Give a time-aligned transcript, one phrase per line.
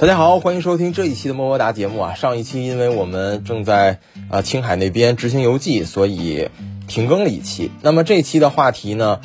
[0.00, 2.14] 大家好，欢迎收听这一期的么么哒节目啊。
[2.14, 3.98] 上一期因为我们正在
[4.30, 6.50] 啊青海那边执行游记，所以
[6.86, 7.72] 停更了一期。
[7.82, 9.18] 那么这一期的话题呢，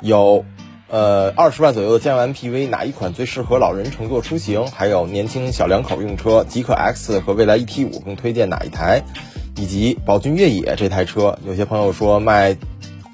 [0.00, 0.44] 有
[0.88, 4.68] 呃二十万左右的家用 MPV 哪一款最适合老人乘坐出行？
[4.68, 9.02] 还有年轻小两口用车极氪 X 和蔚来 ET 五更推荐哪一台？
[9.56, 12.56] 以及宝骏越野这台车，有些朋友说卖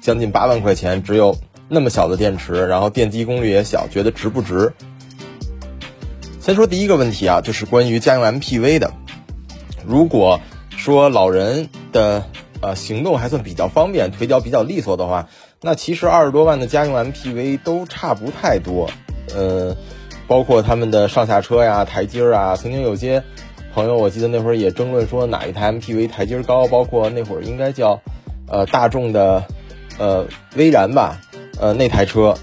[0.01, 1.35] 将近八万块钱，只有
[1.67, 4.71] 那么小的电池，然后电机功率也小，觉得值不值？
[6.47, 8.93] 先说第一个问题啊，就是关于家用 MPV 的。
[9.85, 10.39] 如果
[10.69, 12.23] 说老人的
[12.61, 15.27] 呃行动还算比较方便，腿脚比较利索的话，
[15.61, 18.89] 那其实二十多万的家用 MPV 都差不太多。
[19.35, 19.75] 呃，
[20.25, 23.21] 包括他们的上下车呀、台阶儿啊，曾经有些
[23.73, 27.99] 朋友我记得那会儿也争论说哪一台 MPV 台阶儿高，包括那会儿应该叫
[28.47, 29.43] 呃大众的
[29.97, 30.25] 呃
[30.55, 31.19] 威然吧，
[31.59, 32.37] 呃那台车。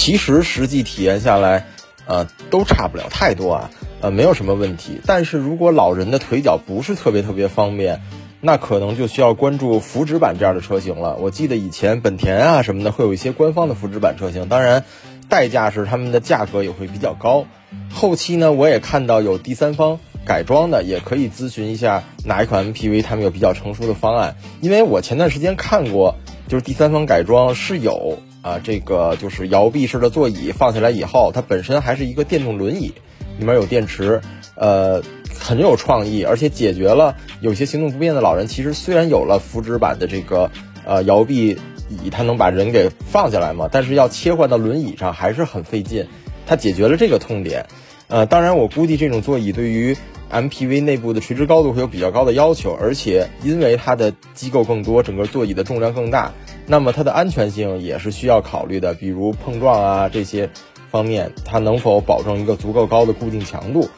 [0.00, 1.66] 其实实际体验下来，
[2.06, 4.98] 呃，都差不了太多啊，呃，没有什么问题。
[5.04, 8.00] 但是如果老人的腿脚不是特别特别方便，
[8.40, 11.16] 那可能就需要关注福祉版这样的车型了。
[11.16, 14.84] 我记得以前本田啊什么的会有一些官方的福祉版车型，当然
[15.28, 17.44] 代价是他们的价格也会比较高。
[17.92, 24.36] 后期呢，我也看到有第三方改装的，也可以咨询一下哪一款 MPV 他们有比较成熟的方案。
[24.62, 26.16] 因为我前段时间看过，
[26.48, 28.18] 就是第三方改装是有。
[28.42, 32.92] 啊，这个就是摇臂式的座椅，放下来以后，它本身还是一个电动轮椅，
[33.38, 34.20] 里面有电池，
[34.54, 35.02] 呃，
[35.38, 38.46] 很有创意，而且解决了有些行动不便的老人。
[38.46, 40.50] 其实虽然有了福祉版的这个
[40.86, 46.06] 呃摇臂椅，它能把人给放下来嘛，但是要切换到轮椅上还是很费劲。
[46.46, 47.66] 它解决了这个痛点。
[48.08, 49.96] 呃，当然我估计这种座椅对于
[50.30, 56.32] MPV 内部的垂直高度会有比较高的要求，而且因为它的机构更多，整个座椅的重量更大。
[56.66, 60.50] 那么它的安全性也是需要考虑的，比如碰撞啊这些
[60.90, 63.88] 方面，它能否保证一个足够高的固定强度？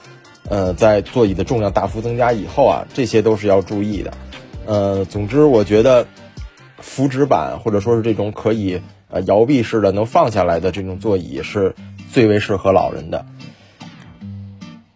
[0.49, 4.13] 呃，在座椅的重量大幅增加以后啊，这些都是要注意的。
[4.65, 6.07] 呃，总之我觉得
[6.79, 8.81] 扶直板或者说是这种可以
[9.11, 11.75] 呃摇臂式的能放下来的这种座椅是
[12.11, 13.27] 最为适合老人的。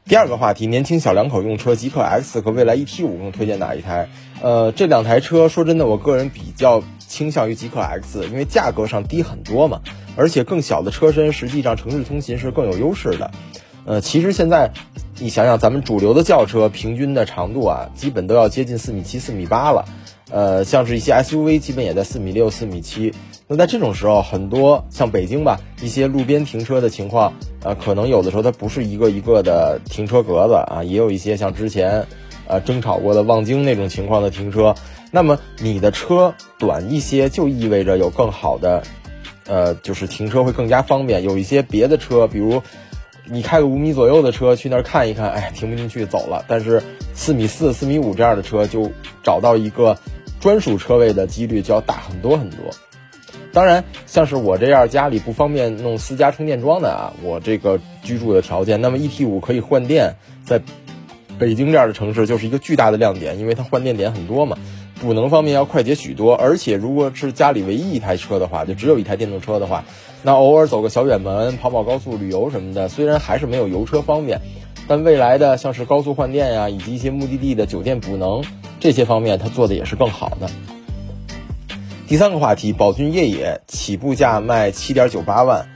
[0.08, 4.08] 第二个话题，年轻小两口用车，极氪 X 和蔚来 ET 五更推荐哪一台？
[4.40, 9.80] 呃，这两台车说真的，我个人比较倾向于极氪 X，因为价格上低很多嘛，
[10.14, 13.32] 而且更小的车身，实际上城市通勤是更有优势的。
[13.84, 14.70] 呃，其实现在
[15.18, 19.86] 你想想，咱们主流的轿车平均的长度啊，基本都要接近四米七、四米八了。
[20.30, 23.12] 呃，像是一些 SUV，基本也在四米六、四米七。
[23.48, 32.06] 那在这种时候，很多像北京吧，一些路边停车的情况，呃，可能有的时候它不是一个一个的停车格子啊，也有一些像之前，
[32.48, 34.74] 呃，争吵过的望京那种情况的停车。
[35.12, 38.82] 那么你的车短一些，就意味着有更好的，
[39.46, 41.22] 呃，就是停车会更加方便。
[41.22, 42.60] 有一些别的车，比如
[43.26, 46.44] 你开个五米左右的车去那儿看一看，哎，停不进去走了。
[46.48, 46.82] 但是
[47.14, 48.90] 四米四、四米五这样的车，就
[49.22, 49.96] 找到一个
[50.40, 52.58] 专属车位的几率就要大很多很多。
[53.56, 60.60] 当然，像是我这样家里不方便弄私家充电桩的啊，我这个居住的条件，那么 ET 五可以换电，在
[61.38, 64.58] 北京这样的城市就是一个巨大的亮点，因为它换电点很多嘛，
[65.00, 66.34] 补能方面要快捷许多。
[66.34, 69.86] 而且如果是家里唯一一台车的话，就只有一台电动车的话，
[70.22, 74.42] 那偶尔走个小远门、跑跑高速、旅游什么的，虽然还是没有油车方便，
[74.86, 78.44] 但未来的像是高速换电呀，以及一些目的地的酒店补能
[78.80, 80.50] 这些方面，它做的也是更好的。
[82.08, 85.66] 第三个话题，宝骏越野起步价卖七点九八万，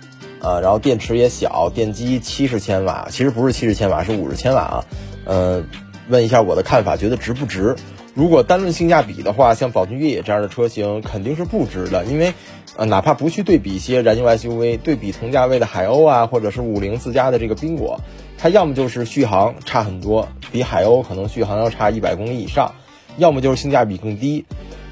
[0.40, 4.84] 呃，然后电池也小，电机七十千瓦，其实不是七十千瓦，是五十千瓦啊。
[5.24, 5.64] 呃，
[6.08, 7.74] 问一下我的看法，觉得值不值？
[8.14, 12.32] 如果单论性价比的话，像宝骏越野这样的车型肯定是不值的，因为
[12.76, 18.00] 呃，哪怕不去对比一些燃油 SUV，对比同价位的海鸥啊，或者是五菱自家的这个缤果，
[18.38, 22.72] 它要么就是续航差很多，比海鸥可能续航要差一百公里以上，
[23.16, 24.44] 要么就是性价比更低，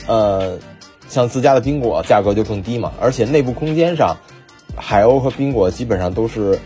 [0.09, 0.59] 呃。
[1.09, 4.17] 像自家的宾果价格就更低嘛，而且内部空间上，
[4.77, 6.59] 海鸥和宾果基本上都是，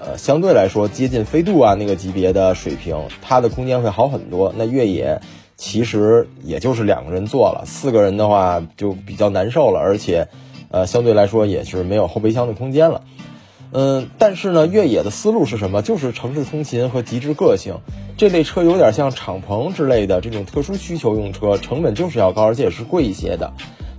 [0.00, 4.54] 呃，相对来说接近飞度啊那个级别的水平，它的空间会好很多。
[4.56, 5.20] 那越野
[5.56, 10.28] 其实也就是两个人坐了，四个人的话就比较难受了，而且，
[10.70, 13.02] 呃，相对来说也是没有后备箱的空间了。
[13.70, 15.82] 嗯，但是呢，越野的思路是什么？
[15.82, 17.74] 就是城市通勤和极致个性。
[18.16, 23.52] 这类车有点像敞篷之类的这种特殊需求用车，成本就是要高，而且也是贵一些的。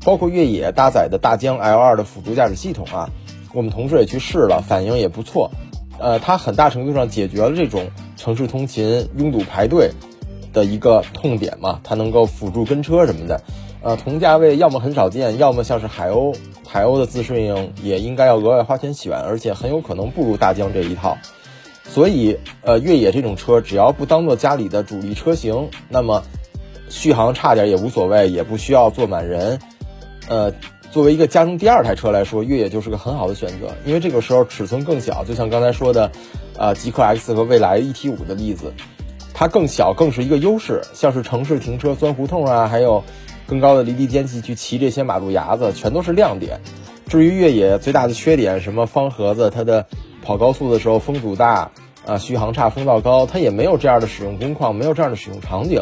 [0.04, 3.10] 包括越野搭载的大疆 L2 的辅助驾驶系统啊，
[3.54, 5.52] 我们同事也去试了，反应也不错。
[5.98, 9.92] 呃，它很大程度上解决了这种城市通勤拥堵排队
[10.54, 13.42] 的一个痛点嘛，它能够辅助跟车什么的。
[13.82, 16.36] 呃，同价位要么很少见，要么像是海鸥
[16.68, 21.18] 海鸥的自适应也应该要额外花钱选，而且很有可能不如大疆这一套。
[21.84, 26.24] 所以，呃，越野这种车只要不当做家里的主力车型，那么
[26.90, 29.60] 续航差点也无所谓，也不需要坐满人。
[30.30, 30.54] 呃，
[30.92, 36.12] 作为一个家中第二台车来说，越野就是个很好的选择，因为这个时候尺寸更小，就像刚才说的，
[36.56, 38.72] 呃，极氪 X 和蔚来 ET 五的例子，
[39.34, 40.84] 它更小更是一个优势。
[40.94, 43.04] 像是城市停车钻胡同啊，还有
[43.48, 46.62] 更高的离地间隙去骑这些马路牙子，全都是亮点。
[47.08, 49.88] 至于越野最大的缺点，什么方盒子，它的
[50.22, 51.72] 跑高速的时候风阻大，
[52.06, 55.82] 啊，续航差，风噪高，它也没有这样的使用工况，没有这样的使用场景，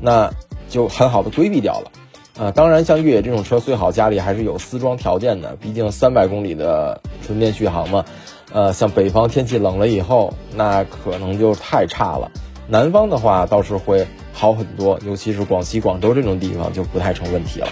[0.00, 0.32] 那
[0.68, 1.92] 就很好的规避掉了。
[2.36, 8.04] 啊，当然，像越野这种车，最好家里还是有私装条件的，毕竟三百公里的纯电续航嘛。
[8.52, 12.30] 呃，像北方天气冷了以后，那可能就太差了。
[12.68, 17.68] 南方的话倒是会好很多，尤其是广西、广州这种地方就不太成问题了。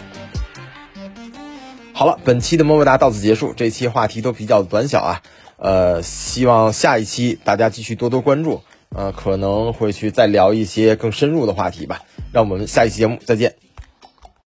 [1.92, 3.52] 好了，本期的么么哒到此结束。
[3.56, 5.22] 这期话题都比较短小啊，
[5.56, 8.62] 呃，希望下一期大家继续多多关注，
[8.94, 12.02] 呃，可能会去再聊一些更深入的话题吧。
[12.32, 13.61] 让我们下一期节目再见。